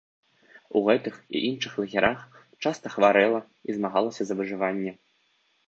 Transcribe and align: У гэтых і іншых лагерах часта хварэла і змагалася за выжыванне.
У 0.79 0.81
гэтых 0.87 1.19
і 1.39 1.41
іншых 1.49 1.75
лагерах 1.83 2.19
часта 2.65 2.93
хварэла 2.95 3.45
і 3.69 3.79
змагалася 3.79 4.21
за 4.31 4.43
выжыванне. 4.43 4.99